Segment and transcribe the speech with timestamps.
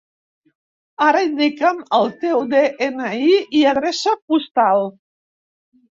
[1.07, 4.91] Ara indica'm el teu de-ena-i i adreça postal.